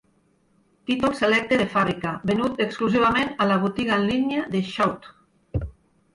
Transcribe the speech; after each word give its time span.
Títol 0.91 1.11
selecte 1.19 1.59
de 1.61 1.67
fàbrica, 1.73 2.13
venut 2.31 2.65
exclusivament 2.67 3.31
a 3.45 3.49
la 3.53 3.59
botiga 3.67 4.01
en 4.01 4.09
línia 4.09 4.49
de 4.57 4.65
Shout. 4.73 5.09